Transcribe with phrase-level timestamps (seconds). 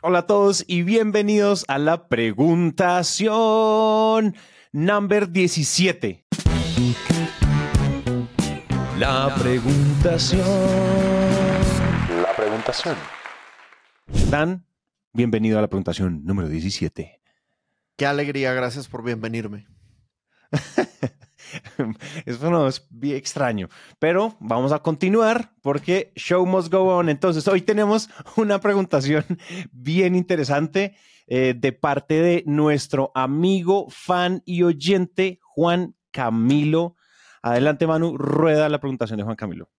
[0.00, 3.26] Hola a todos y bienvenidos a la preguntación
[4.70, 6.24] number 17.
[8.96, 10.46] La preguntación.
[12.22, 12.94] La preguntación.
[14.30, 14.64] Dan,
[15.14, 17.20] bienvenido a la preguntación número 17.
[17.96, 19.66] Qué alegría, gracias por bienvenirme.
[22.26, 27.08] Eso no es bien extraño, pero vamos a continuar porque show must go on.
[27.08, 29.24] Entonces, hoy tenemos una preguntación
[29.72, 36.96] bien interesante eh, de parte de nuestro amigo, fan y oyente Juan Camilo.
[37.42, 39.70] Adelante, Manu, rueda la preguntación de Juan Camilo.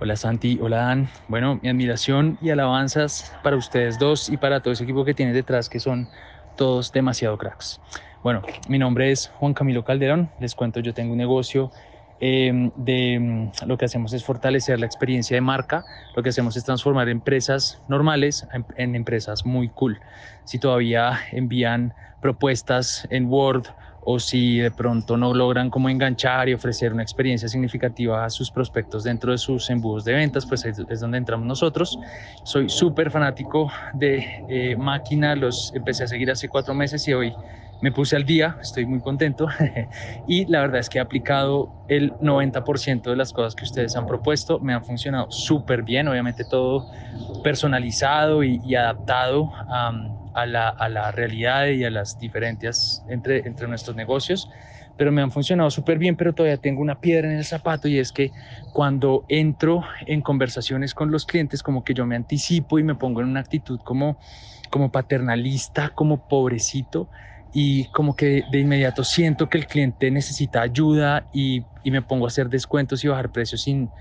[0.00, 1.08] Hola Santi, hola Dan.
[1.28, 5.32] Bueno, mi admiración y alabanzas para ustedes dos y para todo ese equipo que tienen
[5.32, 6.08] detrás, que son
[6.56, 7.80] todos demasiado cracks.
[8.22, 10.30] Bueno, mi nombre es Juan Camilo Calderón.
[10.38, 11.72] Les cuento, yo tengo un negocio
[12.20, 15.84] em, de mm, lo que hacemos es fortalecer la experiencia de marca.
[16.14, 19.98] Lo que hacemos es transformar empresas normales en empresas muy cool.
[20.44, 23.66] Si todavía envían propuestas en Word
[24.04, 28.50] o si de pronto no logran como enganchar y ofrecer una experiencia significativa a sus
[28.50, 32.00] prospectos dentro de sus embudos de ventas, pues ahí es donde entramos nosotros.
[32.42, 37.32] Soy súper fanático de eh, máquina, los empecé a seguir hace cuatro meses y hoy
[37.80, 39.48] me puse al día, estoy muy contento
[40.26, 44.06] y la verdad es que he aplicado el 90% de las cosas que ustedes han
[44.06, 46.88] propuesto, me han funcionado súper bien, obviamente todo
[47.42, 49.92] personalizado y, y adaptado a
[50.32, 54.48] a la, a la realidad y a las diferencias entre, entre nuestros negocios,
[54.96, 57.98] pero me han funcionado súper bien, pero todavía tengo una piedra en el zapato y
[57.98, 58.32] es que
[58.72, 63.20] cuando entro en conversaciones con los clientes, como que yo me anticipo y me pongo
[63.20, 64.18] en una actitud como,
[64.70, 67.08] como paternalista, como pobrecito,
[67.52, 72.24] y como que de inmediato siento que el cliente necesita ayuda y, y, me pongo
[72.24, 73.92] a hacer descuentos y bajar precios sin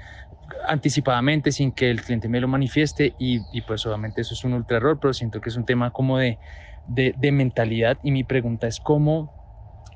[0.67, 4.77] anticipadamente sin que el cliente me lo manifieste y, pues obviamente eso es un ultra
[4.77, 6.39] error, pero siento que es un tema como de,
[6.85, 9.29] de, mentalidad y mi pregunta es cómo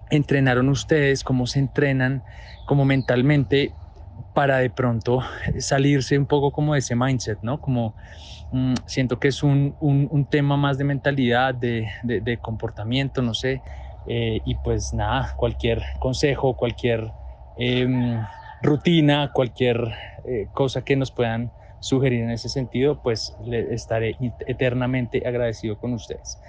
[0.09, 2.23] entrenaron ustedes, cómo se entrenan
[2.65, 3.73] como mentalmente
[4.33, 5.21] para de pronto
[5.59, 7.59] salirse un poco como de ese mindset, ¿no?
[7.59, 7.95] Como
[8.51, 13.61] mmm, siento que es un, un, tema más de mentalidad, de, de, comportamiento, no sé.
[14.07, 17.11] Eh, y pues nada, cualquier consejo, cualquier
[17.57, 17.87] eh,
[18.61, 19.93] rutina, cualquier
[20.25, 24.17] eh, cosa que nos puedan sugerir en ese sentido, pues le estaré
[24.47, 26.39] eternamente agradecido con ustedes.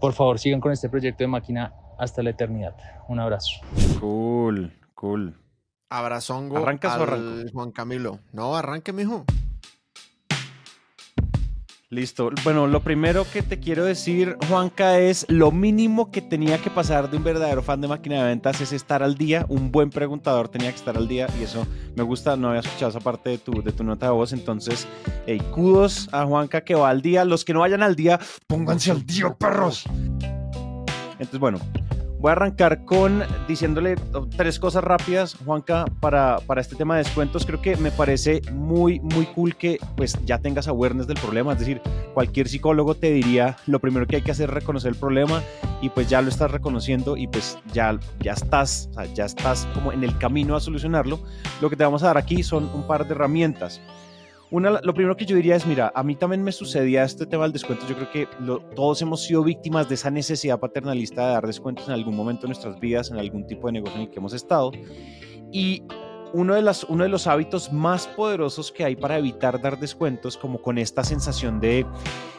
[0.00, 2.74] Por favor, sigan con este proyecto de máquina hasta la eternidad.
[3.08, 3.60] Un abrazo.
[4.00, 5.36] Cool, cool.
[5.90, 7.50] Abrazongo ¿Arrancas al o arranco?
[7.52, 8.20] Juan Camilo.
[8.32, 9.24] No, arranque, mijo.
[11.90, 12.30] Listo.
[12.44, 17.10] Bueno, lo primero que te quiero decir, Juanca, es lo mínimo que tenía que pasar
[17.10, 19.46] de un verdadero fan de máquina de ventas es estar al día.
[19.48, 21.66] Un buen preguntador tenía que estar al día y eso
[21.96, 22.36] me gusta.
[22.36, 24.34] No había escuchado esa parte de tu, de tu nota de voz.
[24.34, 24.86] Entonces,
[25.26, 27.24] hey, kudos a Juanca que va al día.
[27.24, 29.84] Los que no vayan al día, pónganse al día, perros.
[31.12, 31.58] Entonces, bueno,
[32.20, 33.94] Voy a arrancar con diciéndole
[34.36, 37.46] tres cosas rápidas, Juanca, para, para este tema de descuentos.
[37.46, 41.52] Creo que me parece muy, muy cool que pues ya tengas awareness del problema.
[41.52, 41.80] Es decir,
[42.14, 45.42] cualquier psicólogo te diría lo primero que hay que hacer es reconocer el problema
[45.80, 49.68] y pues ya lo estás reconociendo y pues ya, ya estás, o sea, ya estás
[49.72, 51.20] como en el camino a solucionarlo.
[51.60, 53.80] Lo que te vamos a dar aquí son un par de herramientas.
[54.50, 57.52] Lo primero que yo diría es, mira, a mí también me sucedía este tema del
[57.52, 57.86] descuento.
[57.86, 58.28] Yo creo que
[58.74, 62.48] todos hemos sido víctimas de esa necesidad paternalista de dar descuentos en algún momento de
[62.48, 64.72] nuestras vidas, en algún tipo de negocio en el que hemos estado.
[65.52, 65.82] Y
[66.32, 70.36] uno de, las, uno de los hábitos más poderosos que hay para evitar dar descuentos,
[70.36, 71.86] como con esta sensación de,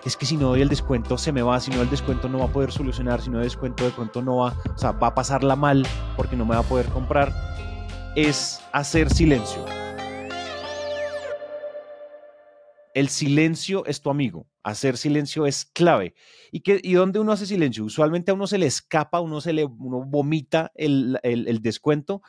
[0.05, 2.39] es que si no doy el descuento se me va, si no el descuento no
[2.39, 5.07] va a poder solucionar, si no el descuento de pronto no va, o sea, va
[5.07, 7.33] a pasarla mal porque no me va a poder comprar,
[8.15, 9.78] es hacer silencio.
[12.93, 14.47] El silencio es tu amigo.
[14.63, 16.13] Hacer silencio es clave.
[16.51, 17.85] ¿Y, que, y dónde uno hace silencio?
[17.85, 22.21] Usualmente a uno se le escapa, uno se le uno vomita el, el, el descuento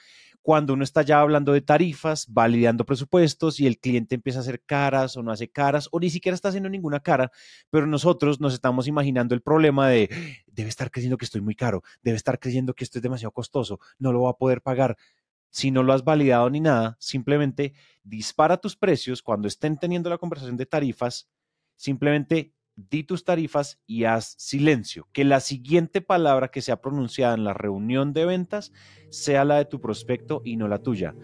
[0.43, 4.63] cuando uno está ya hablando de tarifas, validando presupuestos y el cliente empieza a hacer
[4.63, 7.31] caras o no hace caras o ni siquiera está haciendo ninguna cara,
[7.71, 10.09] pero nosotros nos estamos imaginando el problema de
[10.47, 13.81] debe estar creyendo que estoy muy caro, debe estar creyendo que esto es demasiado costoso,
[13.99, 14.97] no lo va a poder pagar.
[15.51, 20.19] Si no lo has validado ni nada, simplemente dispara tus precios cuando estén teniendo la
[20.19, 21.29] conversación de tarifas,
[21.77, 25.09] simplemente di tus tarifas y haz silencio.
[25.13, 28.73] Que la siguiente palabra que sea pronunciada en la reunión de ventas
[29.11, 31.15] sea la de tu prospecto y no la tuya.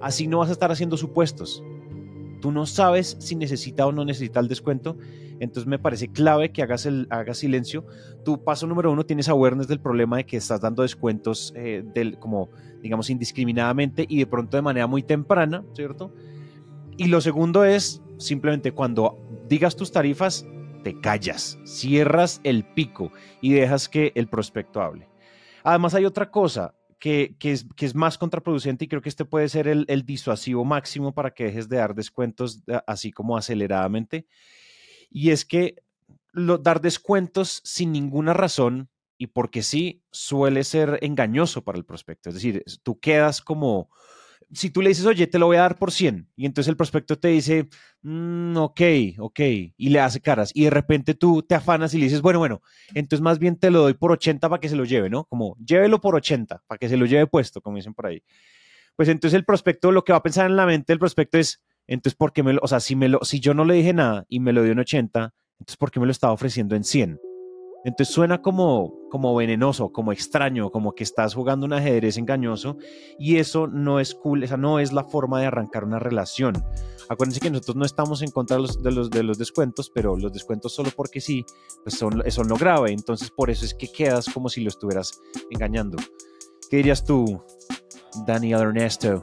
[0.00, 1.62] Así no vas a estar haciendo supuestos.
[2.40, 4.96] Tú no sabes si necesita o no necesita el descuento.
[5.38, 7.86] Entonces me parece clave que hagas, el, hagas silencio.
[8.24, 12.18] Tu paso número uno tienes awareness del problema de que estás dando descuentos eh, del,
[12.18, 12.50] como,
[12.82, 16.12] digamos, indiscriminadamente y de pronto de manera muy temprana, ¿cierto?
[16.96, 19.18] Y lo segundo es simplemente cuando
[19.48, 20.46] digas tus tarifas,
[20.82, 23.12] te callas, cierras el pico
[23.42, 25.08] y dejas que el prospecto hable.
[25.62, 29.48] Además hay otra cosa que, es, que es, más contraproducente y creo que este puede
[29.48, 34.26] ser el, disuasivo máximo para que dejes de dar descuentos así como aceleradamente.
[35.10, 35.76] Y es que
[36.32, 42.28] lo, dar descuentos sin ninguna razón y porque sí suele ser engañoso para el prospecto.
[42.28, 43.90] Es decir, tú quedas como,
[44.52, 46.76] si tú le dices, oye, te lo voy a dar por 100, y entonces el
[46.76, 47.68] prospecto te dice,
[48.02, 48.80] mm, ok,
[49.18, 49.40] ok,
[49.76, 52.62] y le hace caras, y de repente tú te afanas y le dices, bueno, bueno,
[52.94, 55.24] entonces más bien te lo doy por 80 para que se lo lleve, ¿no?
[55.24, 58.22] Como, llévelo por 80, para que se lo lleve puesto, como dicen por ahí.
[58.94, 61.62] Pues entonces el prospecto, lo que va a pensar en la mente del prospecto es,
[61.86, 63.92] entonces, ¿por qué me lo, o sea, si, me lo, si yo no le dije
[63.92, 66.84] nada y me lo dio en 80, entonces, ¿por qué me lo estaba ofreciendo en
[66.84, 67.20] 100?
[67.86, 72.78] Entonces suena como, como venenoso, como extraño, como que estás jugando un ajedrez engañoso
[73.16, 76.64] y eso no es cool, esa no es la forma de arrancar una relación.
[77.08, 80.16] Acuérdense que nosotros no estamos en contra de los, de los, de los descuentos, pero
[80.16, 81.46] los descuentos solo porque sí,
[81.84, 82.18] pues son,
[82.48, 82.90] lo grave.
[82.90, 85.20] Entonces por eso es que quedas como si lo estuvieras
[85.52, 85.96] engañando.
[86.68, 87.40] ¿Qué dirías tú,
[88.26, 89.20] Daniel Ernesto?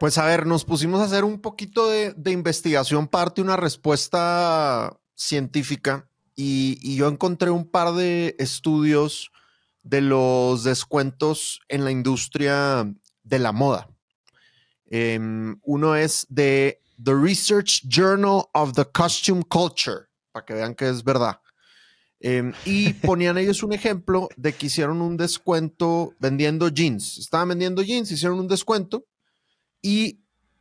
[0.00, 4.98] Pues a ver, nos pusimos a hacer un poquito de, de investigación, parte una respuesta
[5.14, 9.30] científica y, y, yo encontré un par de estudios
[9.82, 12.92] de los descuentos en la industria
[13.22, 13.88] de la moda.
[14.86, 15.18] Eh,
[15.62, 21.02] uno es de The Research Journal of the Costume Culture, para que vean que es
[21.02, 21.40] verdad.
[22.20, 27.18] Eh, y ponían ellos un ejemplo de que hicieron un descuento vendiendo jeans.
[27.18, 29.06] Estaban vendiendo jeans, hicieron un descuento
[29.82, 30.20] y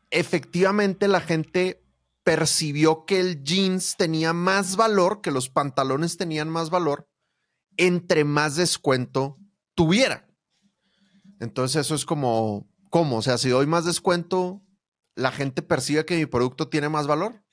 [0.09, 1.82] efectivamente la gente
[2.23, 7.09] percibió que el jeans tenía más valor, que los pantalones tenían más valor,
[7.77, 9.37] entre más descuento
[9.75, 10.27] tuviera.
[11.39, 13.17] Entonces eso es como, ¿cómo?
[13.17, 14.61] O sea, si doy más descuento,
[15.15, 17.43] la gente percibe que mi producto tiene más valor.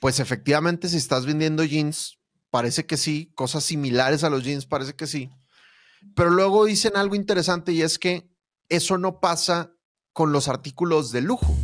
[0.00, 2.18] Pues efectivamente, si estás vendiendo jeans,
[2.50, 5.30] parece que sí, cosas similares a los jeans, parece que sí.
[6.14, 8.30] Pero luego dicen algo interesante y es que
[8.68, 9.72] eso no pasa
[10.12, 11.54] con los artículos de lujo.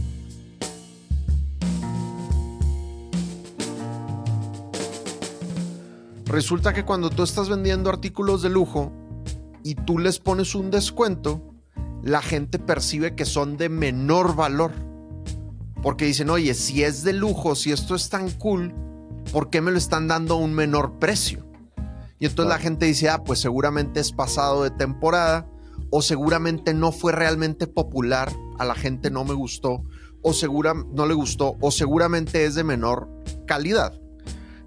[6.35, 8.91] Resulta que cuando tú estás vendiendo artículos de lujo
[9.63, 11.55] y tú les pones un descuento,
[12.03, 14.73] la gente percibe que son de menor valor.
[15.81, 18.75] Porque dicen, oye, si es de lujo, si esto es tan cool,
[19.33, 21.47] ¿por qué me lo están dando a un menor precio?
[22.19, 25.49] Y entonces la gente dice, ah, pues seguramente es pasado de temporada,
[25.91, 29.85] o seguramente no fue realmente popular, a la gente no me gustó,
[30.21, 33.09] o segura no le gustó, o seguramente es de menor
[33.47, 33.93] calidad.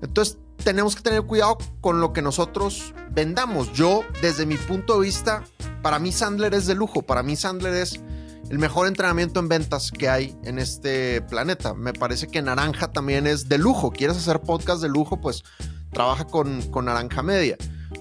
[0.01, 3.71] Entonces tenemos que tener cuidado con lo que nosotros vendamos.
[3.71, 5.45] Yo, desde mi punto de vista,
[5.81, 8.01] para mí Sandler es de lujo, para mí Sandler es
[8.49, 11.73] el mejor entrenamiento en ventas que hay en este planeta.
[11.73, 13.91] Me parece que Naranja también es de lujo.
[13.91, 15.21] ¿Quieres hacer podcast de lujo?
[15.21, 15.45] Pues
[15.93, 17.55] trabaja con, con Naranja Media.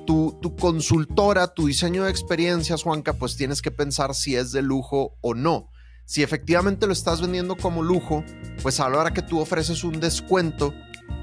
[0.04, 4.62] Tu, tu, consultora, tu diseño de experiencias, Juanca, pues tienes que pensar si es de
[4.62, 5.70] lujo o no.
[6.04, 8.24] Si efectivamente lo estás vendiendo como lujo,
[8.62, 10.72] pues a la hora que tú ofreces un descuento,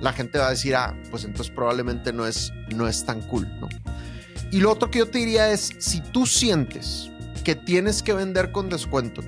[0.01, 3.47] la gente va a decir, ah, pues entonces probablemente no es, no es tan cool,
[3.59, 3.69] ¿no?
[4.51, 7.09] Y lo otro que yo te diría es, si tú sientes
[7.43, 9.21] que tienes que vender con descuento,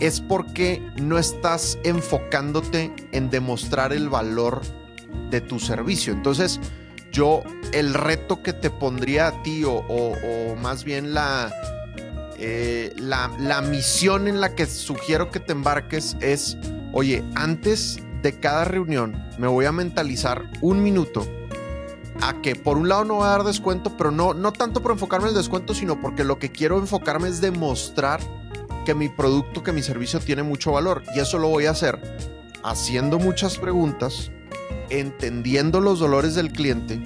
[0.00, 4.62] es porque no estás enfocándote en demostrar el valor
[5.30, 6.12] de tu servicio.
[6.12, 6.60] Entonces,
[7.12, 11.52] yo el reto que te pondría a ti o, más bien la,
[12.38, 16.56] eh, la, la misión en la que sugiero que te embarques es,
[16.92, 21.26] oye, antes de cada reunión me voy a mentalizar un minuto
[22.22, 24.92] a que por un lado no voy a dar descuento, pero no, no tanto por
[24.92, 28.20] enfocarme en el descuento, sino porque lo que quiero enfocarme es demostrar
[28.84, 31.02] que mi producto, que mi servicio tiene mucho valor.
[31.14, 31.98] Y eso lo voy a hacer
[32.62, 34.30] haciendo muchas preguntas,
[34.90, 37.00] entendiendo los dolores del cliente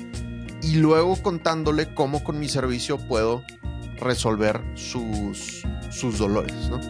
[0.62, 3.44] y luego contándole cómo con mi servicio puedo
[3.98, 6.80] resolver sus, sus dolores, ¿no?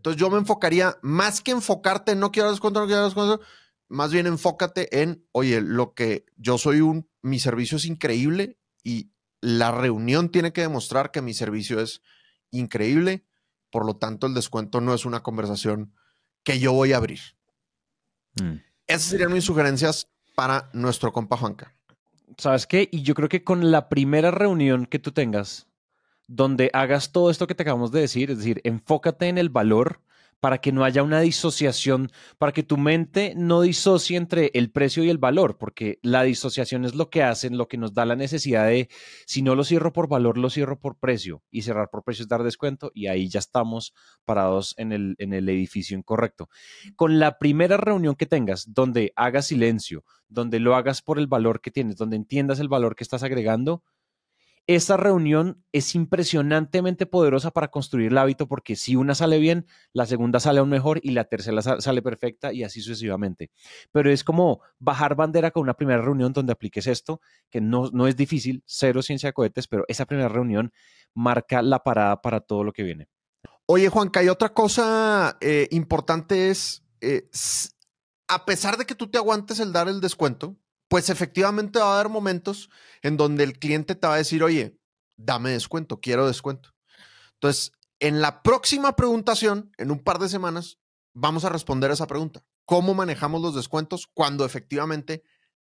[0.00, 3.42] Entonces yo me enfocaría, más que enfocarte en no quiero descuento, no quiero descuento,
[3.86, 9.10] más bien enfócate en, oye, lo que yo soy un, mi servicio es increíble y
[9.42, 12.00] la reunión tiene que demostrar que mi servicio es
[12.50, 13.26] increíble,
[13.70, 15.92] por lo tanto el descuento no es una conversación
[16.44, 17.20] que yo voy a abrir.
[18.40, 18.54] Mm.
[18.86, 21.74] Esas serían mis sugerencias para nuestro compa Juanca.
[22.38, 22.88] ¿Sabes qué?
[22.90, 25.68] Y yo creo que con la primera reunión que tú tengas,
[26.30, 30.00] donde hagas todo esto que te acabamos de decir, es decir, enfócate en el valor,
[30.40, 35.04] para que no haya una disociación, para que tu mente no disocie entre el precio
[35.04, 38.16] y el valor, porque la disociación es lo que hacen, lo que nos da la
[38.16, 38.88] necesidad de,
[39.26, 42.28] si no lo cierro por valor, lo cierro por precio, y cerrar por precio es
[42.28, 43.92] dar descuento, y ahí ya estamos
[44.24, 46.48] parados en el, en el edificio incorrecto.
[46.96, 51.60] Con la primera reunión que tengas, donde hagas silencio, donde lo hagas por el valor
[51.60, 53.82] que tienes, donde entiendas el valor que estás agregando,
[54.76, 60.06] esta reunión es impresionantemente poderosa para construir el hábito porque si una sale bien, la
[60.06, 63.50] segunda sale aún mejor y la tercera sale perfecta y así sucesivamente.
[63.90, 68.06] Pero es como bajar bandera con una primera reunión donde apliques esto, que no, no
[68.06, 70.72] es difícil, cero ciencia de cohetes, pero esa primera reunión
[71.14, 73.08] marca la parada para todo lo que viene.
[73.66, 77.28] Oye, Juanca, y otra cosa eh, importante es, eh,
[78.28, 80.56] a pesar de que tú te aguantes el dar el descuento,
[80.90, 82.68] pues efectivamente va a haber momentos
[83.00, 84.76] en donde el cliente te va a decir, oye,
[85.16, 86.70] dame descuento, quiero descuento.
[87.34, 87.70] Entonces,
[88.00, 90.80] en la próxima preguntación, en un par de semanas,
[91.14, 92.44] vamos a responder esa pregunta.
[92.64, 95.22] ¿Cómo manejamos los descuentos cuando efectivamente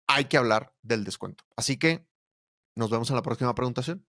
[0.08, 1.44] hay que hablar del descuento?
[1.54, 2.04] Así que
[2.74, 4.04] nos vemos en la próxima preguntación.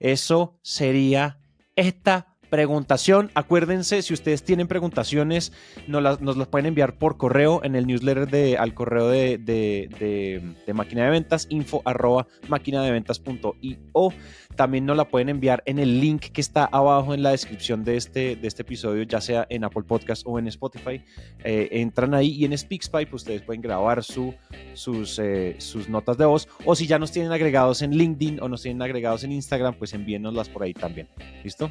[0.00, 1.40] Eso sería
[1.76, 3.30] esta preguntación.
[3.34, 5.54] Acuérdense, si ustedes tienen preguntaciones,
[5.86, 9.38] nos las, nos las pueden enviar por correo en el newsletter de, al correo de,
[9.38, 14.12] de, máquina de ventas, info arroba máquina de ventas.io.
[14.54, 17.96] También nos la pueden enviar en el link que está abajo en la descripción de
[17.96, 21.02] este, de este episodio, ya sea en Apple Podcast o en Spotify.
[21.44, 24.34] Eh, entran ahí y en SpeaksPipe ustedes pueden grabar su,
[24.74, 26.46] sus, eh, sus notas de voz.
[26.66, 29.94] O si ya nos tienen agregados en LinkedIn o nos tienen agregados en Instagram, pues
[29.94, 31.08] envíenoslas por ahí también.
[31.42, 31.70] ¿Listo?